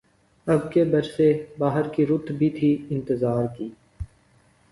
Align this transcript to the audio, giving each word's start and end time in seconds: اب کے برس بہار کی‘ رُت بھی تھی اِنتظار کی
اب 0.47 0.61
کے 0.73 0.83
برس 0.83 1.19
بہار 1.59 1.85
کی‘ 1.93 2.05
رُت 2.05 2.31
بھی 2.39 2.49
تھی 2.49 2.71
اِنتظار 2.89 3.45
کی 3.57 3.69